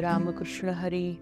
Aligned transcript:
रामकृष्ण 0.00 0.68
हरी. 0.68 1.14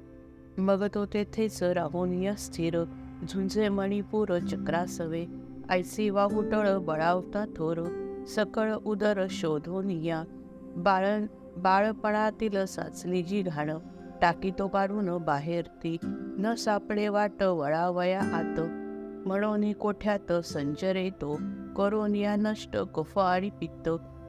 मग 0.58 0.84
तो 0.94 1.06
तेथेच 1.06 1.62
राहोनिया 1.62 2.34
स्थिर. 2.34 2.84
झुंजे 3.28 3.68
मणिपूर 3.68 4.38
चक्रासवे 4.38 5.26
आयसी 5.68 6.10
वाहुटळ 6.10 6.76
बळावता 6.76 7.44
थोर. 7.56 8.02
सकळ 8.28 8.74
उदर 8.74 9.26
शोधून 9.30 9.90
या 9.90 10.24
बाळ 10.76 11.20
बाळपणातील 11.56 12.64
साचली 12.64 13.22
जी 13.22 13.42
घाण. 13.42 13.70
टाकी 14.22 14.50
तो 14.58 14.68
काढून 14.68 15.24
बाहेर 15.24 15.64
ती. 15.64 15.96
न 16.38 16.54
सापडे 16.54 17.08
वाट 17.08 17.42
वळावया 17.42 18.20
आत. 18.20 18.60
म्हणून 19.28 19.72
कोठ्यात 19.72 20.32
संचरे 20.32 21.10
तो. 21.10 21.40
करोनिया 21.76 22.36
नष्ट 22.36 22.76
कफ 22.76 23.18
आणि 23.18 23.50
पित्त. 23.50 23.88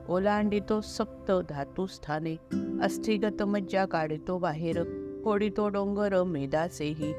ओलांडितो 0.10 0.82
सप्त 0.82 1.32
धातुस्थाने 1.50 2.36
अस्थिगत 2.82 3.44
मज्जा 3.44 3.86
काढतो 3.86 4.38
बाहेर 4.38 4.84
फोडितो 5.24 5.70
डोंगर 5.70 6.24
मेदासेही. 6.24 7.14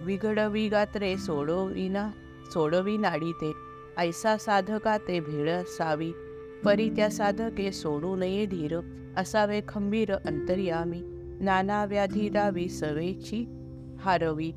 विघडवी 0.00 0.68
गात्रे 0.68 1.16
सोडविना 1.16 2.10
सोडवी 2.52 2.96
नाडी 2.96 3.32
ते 3.32 3.52
ऐसा 3.98 4.36
साधका 4.36 4.98
ते 4.98 5.20
भेळ 5.20 5.50
असावी 5.50 6.12
परी 6.64 6.90
त्या 6.90 7.10
साधके 7.10 7.72
सोडू 7.72 8.16
नये 8.16 8.46
धीर 8.46 8.80
असावे 9.16 9.60
खंबीर 9.68 10.12
अंतर्यामी. 10.12 11.00
नाना 11.40 11.84
व्याधी 11.84 12.28
दावी 12.28 12.68
सवेची 12.68 13.44
हारवी. 14.00 14.52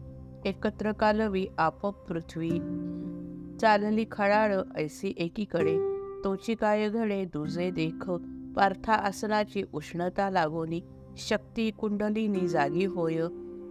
एकत्र 0.46 0.92
कालवी 0.92 1.48
आप 1.58 1.86
पृथ्वी. 1.88 2.52
चालली 3.62 4.06
खळाळ 4.12 4.56
ऐसी 4.76 5.14
एकीकडे 5.18 5.93
तोची 6.24 6.56
काय 6.56 6.90
घडे 6.90 7.26
दुजे 7.26 7.72
देख 7.72 8.10
पार्था 8.56 8.94
आसनाची 8.94 9.64
उष्णता 9.74 10.30
लागोनी 10.30 10.82
शक्ती 11.18 11.72
कुंडलीनी 11.72 12.48
जागी 12.48 12.86
होय 12.86 13.22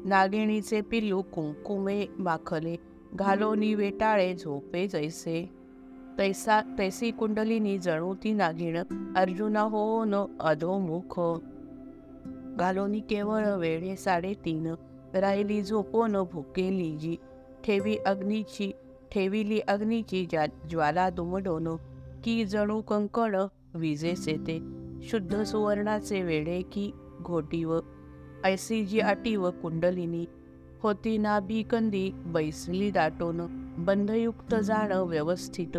नागिणीचे 0.05 0.81
पिल्लू 0.81 1.23
कुंकुमे 1.23 2.07
माखले 2.19 2.77
घालोनी 3.15 3.75
वेटाळे 3.75 4.35
झोपे 4.35 4.87
जैसे। 4.89 5.51
तैसा 6.19 6.61
तैसी 6.79 7.11
कुंडलीनी 7.11 7.79
जणू 7.79 8.15
ती 8.15 8.33
नागिण 8.33 8.77
अर्जुना 9.17 9.61
हो 9.61 10.05
न 10.05 10.25
अधोमुख 10.41 11.21
घालोनी 12.59 13.01
केवळ 13.01 13.47
वेळे 13.57 13.97
साडेतीन 13.97 14.67
राहिली 15.15 15.63
झोपोन 15.63 16.17
भुकेली 16.33 16.97
जी 16.97 17.17
ठेवी 17.65 17.97
अग्नीची 17.97 18.71
ठेविली 19.13 19.61
अग्नीची 19.69 20.27
ज्वाला 20.71 21.11
दुमडोन 21.11 21.69
की 22.25 22.45
जणू 22.45 22.83
कंकण 22.83 23.37
विजेचे 23.75 24.37
ते 24.37 24.63
शुद्ध 25.03 25.43
सुवर्णाचे 25.43 26.23
वेडे 26.23 26.63
की 26.63 26.93
घोटी 27.23 27.65
व 27.65 27.79
ऐसी 28.45 28.85
जी 28.85 29.01
अटीव 29.01 29.51
कुंडलिनी. 29.51 30.27
होती 30.83 31.19
ना 31.19 31.39
कंदी 31.71 32.11
बैसली 32.11 32.91
दाटोन. 32.91 33.41
बंधयुक्त 33.79 34.55
जाण 34.55 34.93
व्यवस्थित. 34.93 35.77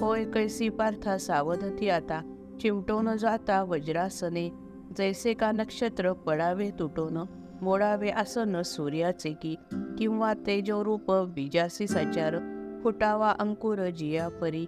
होय 0.00 0.24
कैसी 0.24 0.68
पार्था 0.68 1.18
सावधती 1.18 1.88
आता. 1.88 2.36
चिमटोन 2.60 3.16
जाता 3.16 3.62
वज्रासने. 3.62 4.50
जैसे 4.98 5.34
का 5.34 5.52
नक्षत्र 5.52 6.12
पडावे 6.12 6.70
तुटोन. 6.70 7.18
मोडावे 7.62 8.10
आसन 8.10 8.62
सूर्याचे 8.62 9.32
की. 9.32 9.54
किंवा 9.98 10.34
तेजोरूप 10.34 11.10
बीजासी 11.10 11.86
सचार. 11.86 12.36
फुटावा 12.84 13.30
अंकुर 13.30 13.90
जिया 13.90 14.28
परी 14.28 14.66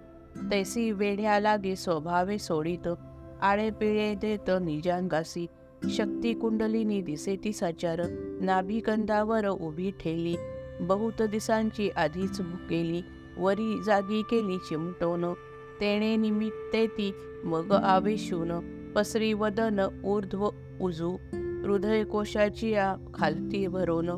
तैसी 0.51 0.91
वेढ्या 0.91 1.39
लागे 1.39 1.75
स्वभावे 1.75 2.37
सोडित 2.37 2.87
आळे 3.41 3.69
पिळे 3.69 4.15
देत 4.15 4.51
निजांगासी 4.61 5.45
शक्ती 5.89 6.33
कुंडलिनी 6.33 7.01
दिसे 7.01 7.35
ती 7.43 7.53
साचार 7.53 8.01
नाभिकंदावर 8.41 9.47
उभी 9.47 9.91
ठेली. 9.91 10.35
बहुत 10.81 11.21
दिसांची 11.21 11.89
आधीच 11.89 12.41
भुकेली 12.41 13.01
वरी 13.37 13.83
जागी 13.85 14.21
केली 14.21 14.57
चिमटोन. 14.57 15.25
तेणे 15.81 16.15
निमित्ते 16.15 16.87
ती 16.87 17.11
मग 17.43 17.71
आवेशून 17.71 18.51
पसरी 18.95 19.33
वदन 19.33 20.01
ऊर्ध्व 20.05 20.49
उजू. 20.81 21.17
हृदय 21.65 22.03
कोशाची 22.03 22.69
या 22.69 22.95
खालती 23.13 23.67
भरोन 23.67 24.09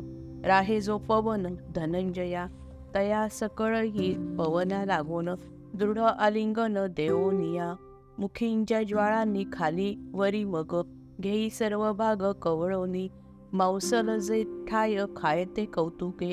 राहे 0.44 0.80
जो 0.80 0.98
पवन 0.98 1.54
धनंजया. 1.74 2.46
तया 2.94 3.28
सकळ 3.28 3.76
ही 3.76 4.36
पवना 4.38 4.84
लागून 4.84 5.28
दृढ 5.78 5.98
आलिंगन 5.98 6.86
देवोनिया 6.96 7.74
मुखींच्या 8.18 8.82
ज्वाळांनी 8.82 9.44
खाली 9.52 9.94
वरी 10.12 10.44
मग 10.44 10.82
घेई 11.20 11.50
सर्व 11.50 11.92
भाग 11.92 12.32
कवळोनी 12.42 13.08
मांसल 13.52 14.18
जे 14.18 14.42
ठाय 14.70 15.04
खायते 15.16 15.64
कौतुके 15.64 16.32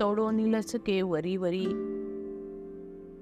तोडोनी 0.00 0.52
लचके 0.52 1.02
वरी 1.02 1.36
वरी. 1.36 1.66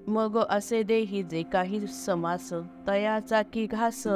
मग 0.07 0.39
असे 0.51 0.83
देही 0.83 1.23
जे 1.23 1.43
काही 1.43 1.87
समास 1.87 2.53
तयाचा 2.87 3.43
की 3.43 3.67
घास 3.67 4.07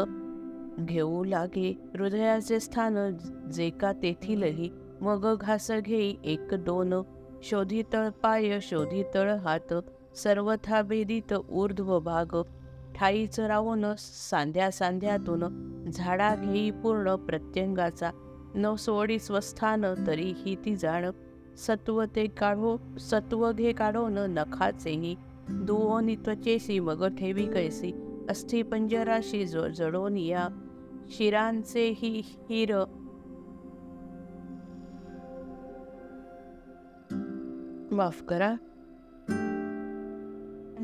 घेऊ 0.78 1.24
लागे 1.24 1.70
हृदयाचे 1.94 2.60
स्थान 2.60 3.16
जे 3.52 3.70
का 3.70 3.92
तेथीलही 3.92 4.70
मग 5.00 5.34
घास 5.40 5.70
घेई 5.70 6.14
एक 6.24 6.54
दोन 6.54 6.94
शोधितळ 7.42 8.08
पाय 8.22 8.58
शोधितळ 8.62 9.30
हात 9.30 9.74
सर्वथा 10.14 10.82
भेदित 10.82 11.34
ऊर्ध्व 11.50 12.00
भाग. 12.00 12.42
ठाईच 12.94 13.40
राहून 13.40 13.84
सांध्या 13.98 14.70
सांध्यातून 14.70 15.40
झाडा 15.90 16.36
घेई 16.36 16.70
पूर्ण 16.70 17.16
प्रत्यंगाचा. 17.16 18.10
न 18.54 18.74
सोडी 18.74 19.18
स्वस्थान 19.18 19.84
तरीही 20.06 20.56
ती 20.64 20.76
जाण. 20.76 21.10
सत्व 21.56 22.04
ते 22.04 22.26
काढो 22.26 22.76
सत्व 22.98 23.52
घे 23.52 23.72
काढोन 23.72 24.18
नखाचेही. 24.18 25.16
दुओनी 25.48 26.16
त्वचेसी 26.16 26.78
मग 26.78 27.16
ठेवी 27.16 27.46
कैसी. 27.46 27.92
अस्थि 28.30 28.62
पंजराशी 28.62 29.46
जो 29.46 29.68
जडोन 29.68 30.16
या. 30.16 30.48
शिरांचे 31.10 31.88
ही 31.96 32.22
हिर. 32.50 32.76
माफ 37.92 38.22
करा. 38.22 38.54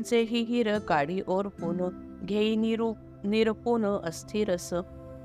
त्यांचेही 0.05 0.41
हिर 0.43 0.77
काढी 0.79 1.21
ओरपून 1.27 1.77
घेई 2.25 2.55
निरू 2.55 2.91
निरपून 3.23 3.85
अस्थिरस 3.85 4.73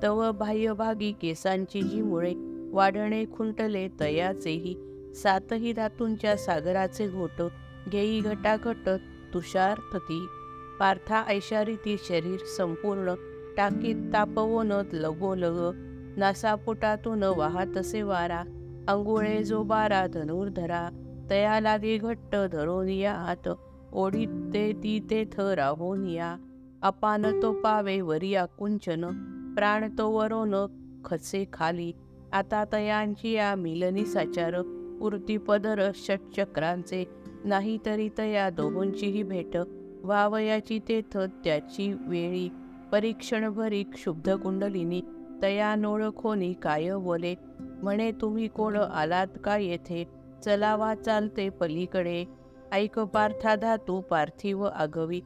तव 0.02 0.30
बाह्यभागी 0.32 1.10
केसांची 1.12 1.82
जी 1.82 2.00
मुळे 2.02 2.32
वाढणे 2.72 3.24
खुंटले 3.32 3.86
तयाचेही 4.00 4.74
सातही 5.14 5.72
धातूंच्या 5.72 6.36
सागराचे 6.36 7.08
घोट 7.08 7.42
घेई 7.90 8.20
घटाघट 8.20 8.88
तुषारपती 9.34 10.26
पार्था 10.80 11.22
ऐशारीती 11.28 11.96
शरीर 12.08 12.44
संपूर्ण 12.56 13.14
टाकीत 13.56 14.12
तापवोन 14.12 14.72
लगोलग 14.92 15.60
नासापुटातून 16.16 17.22
वाहतसे 17.36 18.02
वारा 18.02 18.42
अंगुळे 18.88 19.42
जो 19.44 19.62
बारा 19.62 20.06
धनुर्धरा 20.06 20.88
तया 21.30 21.60
लागे 21.60 21.96
घट्ट 21.98 22.34
या 22.88 23.12
हात 23.14 23.48
ओढीत 23.92 24.28
ते 24.54 24.72
ती 24.72 25.00
तेथ 25.10 25.40
या 26.08 26.36
अपान 26.82 27.42
तो 27.42 27.52
पावे 27.52 28.00
वरिया 28.00 28.46
कुंचन. 28.46 29.00
प्राण 29.56 29.90
तो 29.98 30.10
वरोन 30.10 30.54
खसे 31.04 31.44
खाली. 31.52 31.92
आता 32.32 32.64
तयांची 32.72 33.30
या 33.30 33.54
मिलनी 33.54 34.04
साचार. 34.06 34.54
उरती 35.00 35.36
पदर 35.36 35.90
षटचक्रांचे. 35.94 37.04
नाही 37.44 37.78
तरी 37.86 38.08
तया 38.18 38.50
दोहोंचीही 38.50 39.22
भेट. 39.22 39.56
वावयाची 40.02 40.78
तेथ 40.88 41.18
त्याची 41.44 41.92
वेळी. 41.92 42.48
परीक्षण 42.92 43.48
भरी 43.48 43.82
क्षुब्ध 43.82 44.34
कुंडलिनी. 44.34 45.02
तया 45.42 45.74
नोळखोनी 45.74 46.52
काय 46.52 46.96
बोले? 46.96 47.34
म्हणे 47.60 48.12
तुम्ही 48.12 48.48
कोण 48.48 48.76
आलात 48.76 49.26
का 49.44 49.56
येथे? 49.56 50.08
चलावा 50.44 50.94
चालते 50.94 51.48
पलीकडे. 51.48 52.24
ऐक 52.72 52.98
पार्था 52.98 53.54
धातू 53.54 54.00
पार्थिव 54.00 54.64
आगवी. 54.64 55.20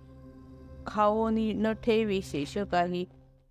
खाओनी 0.87 1.52
न 1.52 1.73
ठेवी 1.73 2.20
शेष 2.23 2.58
काही. 2.58 3.05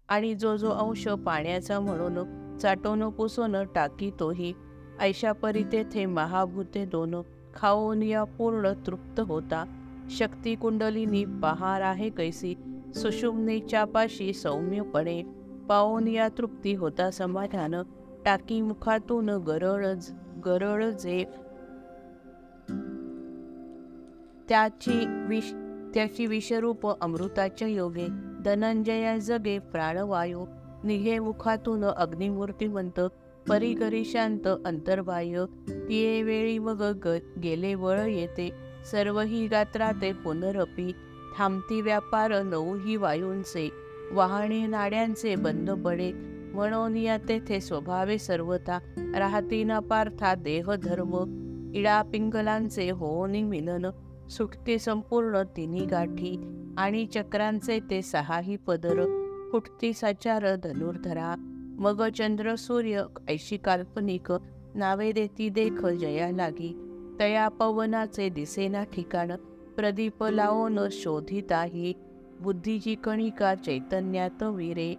आणि 0.10 0.36
जो 0.36 0.57
जो 0.57 0.69
अंश 0.69 1.07
पाण्याचा 1.07 1.80
म्हणून 1.80 2.57
चाटोन 2.57 3.10
पुसून 3.10 3.63
टाकी 3.63 4.12
तोही. 4.19 4.54
ऐशा 5.00 5.31
परी 5.31 5.63
तेथे 5.63 6.06
महाभूते 6.06 6.86
दोन. 6.86 7.16
खाओनिया 7.56 8.24
पूर्ण 8.24 8.74
तृप्त 8.88 9.19
होता. 9.19 9.66
शक्ती 10.10 10.56
कुंडलीनी 10.56 11.25
पहार 11.25 11.81
आहे 11.81 12.10
कैसी. 12.10 12.56
सुषुम्नेच्या 12.96 13.86
पाशी 13.86 14.34
सौम्यपणे. 14.34 15.24
पाओनिया 15.69 16.30
तृप्ती 16.38 16.74
होता 16.74 17.12
समाधान. 17.12 17.75
टाकी 18.25 18.62
मुखातून 18.62 19.30
गरळ 19.30 19.94
गरळ 20.46 20.89
जे 20.89 21.25
त्याची 24.50 25.06
विष 25.28 25.51
त्याची 25.94 26.25
विषरूप 26.25 26.88
अमृताच्या 27.01 27.68
योगे 27.68 28.07
धनंजया 28.45 29.18
जगे 29.18 29.57
प्राणवायू 29.72 30.45
निघे 30.84 31.18
मुखातून 31.19 31.84
अग्निमूर्तिवंत 31.86 33.00
परिघरी 33.50 34.04
शांत 34.06 34.48
अंतर्बाह्य 34.66 35.45
तिये 35.90 36.22
वेळी 36.24 36.57
मग 36.57 36.81
ग 37.06 37.18
गेले 37.44 37.74
वळ 37.75 38.00
येते 38.00 38.50
सर्व 38.92 39.19
ही 39.19 39.48
गात्राते 39.48 40.12
पुनरपी 40.13 40.92
थांबती 41.38 41.81
व्यापार 41.81 42.42
नऊ 42.44 42.75
ही 42.75 42.96
वायूंचे 42.96 43.69
वाहणे 44.12 44.66
नाड्यांचे 44.68 45.36
बंद 45.36 45.72
पडे 45.86 46.12
म्हणून 46.54 46.96
या 46.98 47.18
तेथे 47.30 47.60
स्वभावे 47.62 48.18
सर्वता 48.18 48.80
राहती 49.18 49.63
न 49.63 49.80
पार्था 49.80 50.34
देह 50.36 50.74
धर्म 50.84 51.16
इडा 51.75 52.01
पिंगलांचे 52.01 52.89
होनी 52.89 53.44
मिलन 53.44 53.86
सुटते 54.30 54.80
संपूर्ण 54.80 55.42
तिन्ही 55.42 55.86
गाठी 55.86 56.60
आणि 56.78 57.06
चक्रांचे 57.06 57.80
ते 57.80 58.02
सहाही 58.02 58.56
पदर 58.56 59.24
फुटती 59.52 59.94
साचार 59.94 60.56
धनुर्धरा. 60.56 61.36
मग 61.80 62.10
चंद्र 62.10 62.56
सूर्य 62.56 63.04
ऐशी 63.30 63.58
काल्पनिक 63.58 64.34
नावे 64.75 65.12
देती 65.12 65.50
देख 65.50 65.86
जया 65.86 66.31
लागी. 66.31 66.90
तया 67.20 67.48
पवनाचे 67.48 68.30
दिसेना 68.30 68.84
ठिकाण 68.84 69.31
प्रदीप 69.75 70.24
लावून 70.24 70.80
शोधिताही. 70.92 71.94
बुद्धीची 72.40 72.96
कणिका 72.96 73.56
चैतन्यात 73.56 74.44
विरे. 74.44 74.96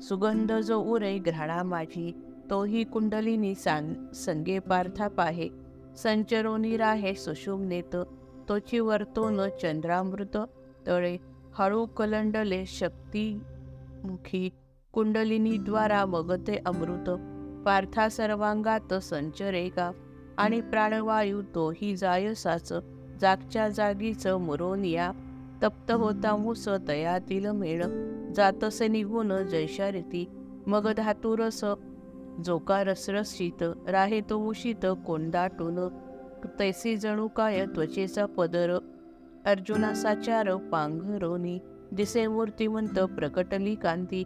सुगंध 0.00 0.52
जो 0.52 0.78
उरे 0.78 1.18
घ्राणा 1.18 1.62
माझी 1.62 2.14
तोही 2.50 2.84
कुंडलिनी 2.84 3.54
सांग 3.54 3.94
संगे 4.14 4.58
पार्था 4.58 5.08
पाहे. 5.08 5.48
संचरोनी 5.96 6.76
राहे 6.76 7.14
सुषुम्नेत. 7.14 7.96
तोची 8.48 8.78
वर्तोन 8.78 9.40
चंद्रामृत 9.62 10.36
तळे 10.86 11.16
हळू 11.54 11.86
कलंडले 11.86 12.66
शक्तीमुखी 12.66 14.50
कुंडलिनीद्वारा 14.92 16.06
मगते 16.06 16.56
अमृत. 16.66 17.10
पार्था 17.66 18.08
सर्वांगात 18.08 18.94
संचरेगा 18.94 19.90
आणि 20.38 20.60
प्राणवायू 20.60 21.42
तोही 21.54 21.96
जायसाच. 21.96 22.72
जागच्या 23.20 23.68
जागीच 23.68 24.26
मुरोनिया 24.26 25.12
तप्त 25.62 25.90
होता 25.90 26.36
मुस 26.36 26.68
तयातील 26.88 27.46
मेळ. 27.46 27.84
जातसे 28.32 28.88
निघून 28.88 29.36
जैशारिती 29.46 30.28
मग 30.66 30.92
धातुरस 30.92 31.64
जोका 32.44 32.84
रसरसित 32.84 33.62
राहे 33.88 34.20
तो 34.20 34.36
उशीत 34.36 34.86
कोंडाटून. 35.06 36.05
तैसी 36.58 36.96
जणू 36.96 37.28
काय 37.28 37.66
त्वचेचा 37.66 38.26
पदर? 38.26 38.78
अर्जुनासाचार 39.46 40.56
पांघरोनी 40.56 41.58
दिसे 41.92 42.26
मूर्तिमंत 42.26 42.98
प्रकटली 42.98 43.74
कांती. 43.74 44.24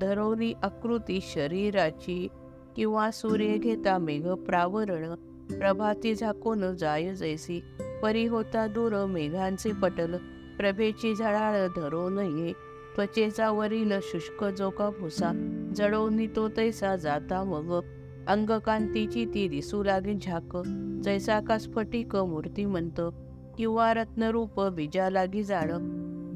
धरोनी 0.00 0.52
आकृती 0.62 1.18
शरीराची 1.22 2.28
किंवा 2.76 3.10
सूर्य 3.10 3.58
घेता 3.58 3.98
मेघ 3.98 4.28
प्रावरण 4.28 5.14
प्रभाती 5.58 6.14
झाकून 6.14 6.76
जाय 6.76 7.14
जैसी. 7.14 7.62
परी 8.02 8.26
होता 8.26 8.66
दूर 8.66 9.06
मेघांचे 9.06 9.72
पटल 9.72 10.16
प्रभेची 10.58 11.14
झळाळ 11.14 11.66
धरो 11.76 12.08
नये 12.08 12.52
त्वचेचा 12.96 13.50
वरील 13.50 13.92
शुष्क 14.02 14.44
जोका 14.44 14.90
भुसा 14.90 15.58
जडवनी 15.76 16.26
तो 16.26 16.48
तैसा 16.48 16.96
जाता 16.96 17.44
मग. 17.44 17.80
अंगकांतीची 18.28 19.24
ती 19.24 19.48
दिसू 19.48 19.82
लागे 19.82 20.14
झाक. 20.22 20.56
जैसा 21.02 21.40
का 21.40 21.58
स्फटिक 21.58 22.16
मूर्तिमंत 22.16 23.00
किंवा 23.58 23.94
रत्नरूप 23.94 24.60
बीजा 24.60 25.10
लागी 25.10 25.42
जाण 25.44 25.70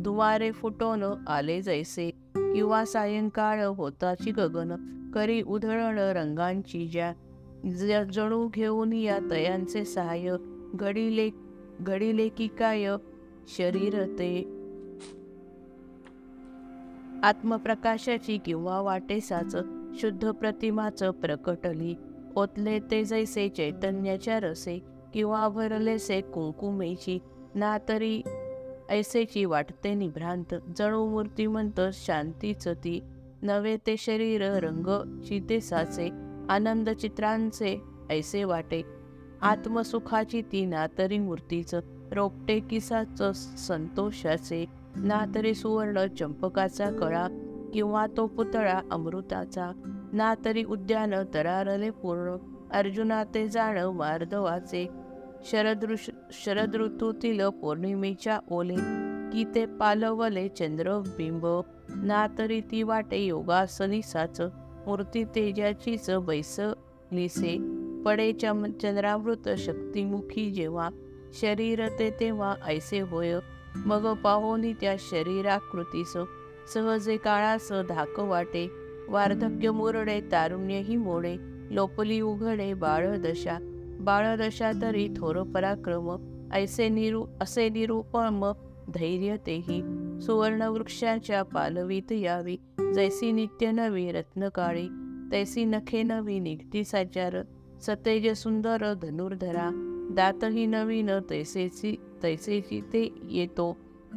दुवारे 0.02 0.50
फुटोन 0.50 1.04
आले 1.26 1.62
जैसे 1.62 2.10
किंवा 2.34 2.84
सायंकाळ 2.84 3.64
होताची 3.64 4.30
गगन. 4.30 4.72
करी 5.14 5.42
उधळण 5.42 5.98
रंगांची 5.98 6.86
ज्या 6.86 8.04
जणू 8.04 8.48
घेऊन 8.54 8.92
या 8.92 9.18
तयांचे 9.30 9.84
सहाय 9.84 10.28
घडिले 10.74 11.30
घडिले 11.80 12.28
की 12.28 12.46
काय? 12.46 12.86
शरीर 13.48 14.04
ते. 14.04 14.42
आत्मप्रकाशाची 17.22 18.38
किंवा 18.38 18.80
वाटेसाच. 18.80 19.56
शुद्ध 20.00 20.30
प्रतिमाचं 20.30 21.10
प्रकटली 21.10 21.94
ओतले 22.36 22.78
ते 22.78 23.04
जैसे 23.04 23.48
चैतन्याच्या 23.48 24.40
रसे 24.40 24.78
किंवा 25.14 25.48
भरलेसे 25.48 26.20
कुंकुमेची. 26.20 27.18
ना 27.54 27.78
तरी 27.88 28.22
ऐसेची 28.88 29.44
वाटते 29.44 29.94
निभ्रांत. 29.94 30.54
जणू 30.78 31.10
मूर्तिमंत 31.10 31.80
शांतीच 31.92 32.68
ती. 32.68 33.00
नवे 33.42 33.76
ते 33.76 33.96
शरीर 33.98 34.42
रंग 34.42 35.20
चितेसाचे 35.22 36.10
आनंद 36.48 36.90
चित्रांचे 36.90 37.82
ऐसे 38.10 38.44
वाटे. 38.44 38.82
आत्मसुखाची 39.42 40.42
ती 40.42 40.66
ना 40.66 40.86
तरी 40.98 41.18
मूर्तीच. 41.18 41.74
रोपटे 42.12 42.60
किसाच 42.60 43.22
संतोषाचे. 43.66 44.66
ना 44.96 45.24
तरी 45.34 45.54
सुवर्ण 45.54 46.06
चंपकाचा 46.18 46.90
कळा. 46.90 47.28
किंवा 47.76 48.06
तो 48.16 48.26
पुतळा 48.26 48.80
अमृताचा. 48.90 49.70
ना 50.12 50.34
तरी 50.44 50.64
उद्यान 50.64 51.14
तरारले 51.34 51.90
पूर्ण. 51.90 52.36
अर्जुना 52.72 53.24
ते 53.24 53.48
जाण 53.48 53.78
मार्दवाचे 53.78 54.88
शरदृश 55.44 56.10
शरद 56.32 56.76
ऋतूतील 56.76 57.48
पौर्णिमेच्या 57.48 58.38
ओले 58.50 58.74
की 59.32 59.44
ते 59.54 59.66
पालवले 59.66 60.48
चंद्रबिंब 60.48 61.46
ना 61.96 62.26
तरी 62.38 62.60
ती 62.60 62.82
वाटे 62.82 63.18
योगासनी 63.18 64.02
साच 64.02 64.40
मूर्ती 64.86 65.24
तेजाचीच 65.24 66.10
बैसलीसे. 66.10 67.58
पडे 68.06 68.32
चम 68.32 68.66
चंद्रामृत 68.82 69.48
शक्तिमुखी 69.58 70.50
जेव्हा 70.50 70.90
शरीर 71.40 71.88
ते 71.98 72.10
तेव्हा 72.20 72.54
ऐसे 72.66 73.00
होय. 73.00 73.34
मग 73.76 74.14
पाहोनी 74.14 74.72
त्या 74.72 74.96
शरीराकृतीस 74.98 76.16
सहजे 76.74 77.16
काळास 77.16 77.72
धाक 77.88 78.20
वाटे. 78.20 78.70
वार्धक्य 79.08 79.70
मुरडे 79.70 80.20
तारुण्यही 80.32 80.96
मोडे. 80.96 81.36
लोपली 81.70 82.20
उघडे 82.20 82.74
बाळदशा. 82.74 83.58
बाळदशा 84.00 84.72
तरी 84.82 85.08
थोर 85.16 85.42
पराक्रम. 85.42 86.16
ऐसे 86.52 86.88
निरू 86.88 87.26
असे 87.40 87.68
निरूपम 87.68 88.52
धैर्य 88.94 89.36
तेही. 89.46 89.82
सुवर्ण 90.20 90.62
वृक्षाच्या 90.62 91.42
पालवीत 91.42 92.12
यावी. 92.12 92.56
जैसी 92.94 93.32
नित्य 93.32 93.70
नवी 93.70 94.12
रत्नकाळी. 94.12 94.88
तैसी 95.32 95.64
नखे 95.64 96.02
नवी 96.02 96.38
निघती 96.38 96.84
साचार. 96.84 97.36
सतेज 97.80 98.36
सुंदर 98.36 98.94
धनुर्धरा. 98.94 99.70
दातही 100.10 100.66
नवीन 100.66 101.10
तैसेची 101.30 101.96
तैसेची 102.22 102.80
ते 102.80 103.14
येतो. 103.30 103.76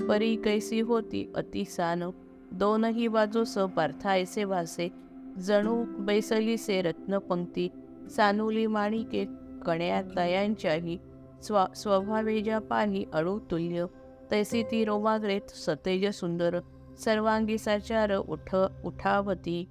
परी 0.10 0.36
कैसी 0.36 0.79
होती 0.79 1.32
अतिसान. 1.36 2.03
दोनही 2.51 3.08
बाजूस 3.08 3.58
पार्थायसे 3.58 4.44
वासे 4.44 4.89
जणू 5.39 5.86
बैसलीसे 5.88 6.82
रत्नपंक्ती 6.82 7.70
सानुली 8.10 8.68
माणिके 8.68 9.25
कण्या 9.65 10.01
तयांच्याही. 10.01 10.98
स्व 11.44 11.65
स्वभावेजा 11.75 12.60
पाही 12.60 13.06
अणुतुल्य 13.13 13.86
तैसी 14.32 14.63
ती 14.63 14.86
रोमाग्रेत 14.86 15.41
सतेज 15.41 16.13
सुंदर. 16.13 16.60
सर्वांगी 17.00 17.58
साचार 17.58 18.15
उठ 18.15 18.56
उठावती. 18.86 19.70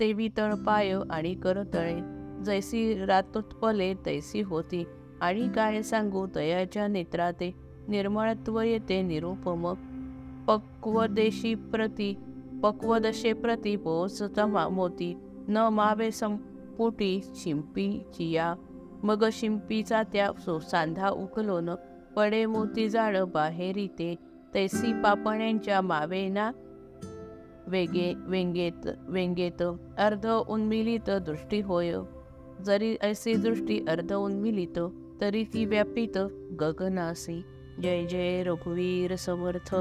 तेवी 0.00 0.28
तळपाय 0.38 0.94
आणि 1.10 1.34
करतळे 1.34 2.00
जैसी 2.44 3.04
रातोत्पले 3.04 3.94
तैसी 4.06 4.40
होती. 4.40 4.84
आणि 5.20 5.48
काय 5.54 5.82
सांगू 5.82 6.26
तयाच्या 6.34 6.88
नेत्राते. 6.88 7.54
निर्मळत्व 7.88 8.60
येते 8.60 9.02
निरुपम. 9.02 9.74
पक्वदेशी 10.50 11.54
प्रती 11.54 12.16
पक्वदशे 12.62 13.32
प्रती 13.32 13.76
पोचता 13.76 14.68
मोती. 14.68 15.16
न 15.48 15.56
मावे 15.56 16.10
संपुटी 16.10 17.20
शिंपी 17.34 17.92
चिया. 17.92 18.54
मग 19.02 19.24
शिंपीचा 19.32 20.02
त्या 20.02 20.60
सांधा 20.60 21.08
उकलोन 21.08 21.70
पडे 22.16 22.46
मोती 22.46 22.88
झाडं 22.88 23.28
बाहेरी 23.34 23.86
ते. 23.86 24.16
तैसी 24.54 24.92
पापण्यांच्या 24.92 25.80
मावेना 25.80 26.52
वेगे 27.66 28.14
वेंगेत 28.16 28.88
वेंगेत 29.08 29.62
अर्ध 29.98 30.26
उन्मिलित 30.48 31.10
दृष्टी 31.10 31.60
होय. 31.60 31.94
जरी 32.64 32.96
ऐसी 33.00 33.34
दृष्टी 33.34 33.84
अर्ध 33.88 34.12
उन्मिलित 34.12 34.78
तरी 35.20 35.44
ती 35.44 35.64
व्यापित 35.64 36.18
गगनासी. 36.60 37.42
जय 37.82 38.06
जय 38.06 38.42
रघुवीर 38.42 39.14
समर्थ. 39.16 39.74